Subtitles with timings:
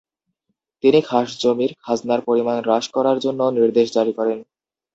[0.83, 4.39] তিনি খাস জমির খাজনার পরিমাণ হ্রাস করার জন্য নির্দেশ জারি করেন।